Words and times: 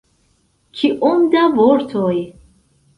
Kiom 0.79 1.29
da 1.37 1.47
vortoj? 1.61 2.13